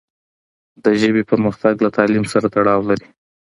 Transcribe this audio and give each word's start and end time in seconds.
د 0.83 0.85
ژبې 1.01 1.23
پرمختګ 1.31 1.75
له 1.85 1.89
تعلیم 1.97 2.25
سره 2.33 2.47
تړاو 2.55 2.81
لري. 2.89 3.07